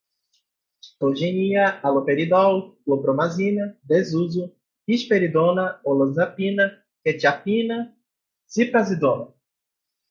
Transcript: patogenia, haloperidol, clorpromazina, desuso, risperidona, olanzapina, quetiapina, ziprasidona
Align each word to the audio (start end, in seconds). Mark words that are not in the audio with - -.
patogenia, 0.97 1.79
haloperidol, 1.83 2.73
clorpromazina, 2.83 3.77
desuso, 3.83 4.51
risperidona, 4.87 5.79
olanzapina, 5.85 6.65
quetiapina, 7.03 7.95
ziprasidona 8.51 9.27